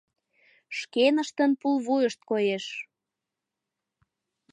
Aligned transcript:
Шкеныштын 0.77 1.51
пулвуйышт 1.61 2.19
коеш! 2.29 2.65